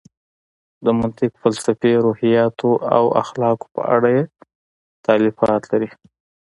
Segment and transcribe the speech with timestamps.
[0.85, 4.23] د منطق، فلسفې، روحیاتو او اخلاقو په اړه یې
[5.07, 5.89] تالیفات لري.